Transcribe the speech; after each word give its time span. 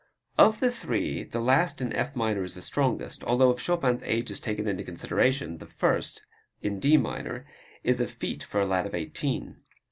Of 0.35 0.59
the 0.59 0.71
three 0.71 1.21
the 1.21 1.39
last 1.39 1.79
in 1.79 1.93
F 1.93 2.15
minor 2.15 2.43
is 2.43 2.55
the 2.55 2.63
strongest, 2.63 3.23
although 3.23 3.51
if 3.51 3.59
Chopin's 3.59 4.01
age 4.01 4.31
is 4.31 4.39
taken 4.39 4.67
into 4.67 4.83
consideration, 4.83 5.59
the 5.59 5.67
first, 5.67 6.23
in 6.59 6.79
D 6.79 6.97
minor, 6.97 7.45
is 7.83 8.01
a 8.01 8.07
feat 8.07 8.41
for 8.41 8.59
a 8.59 8.65
lad 8.65 8.87
of 8.87 8.95
eighteen. 8.95 9.57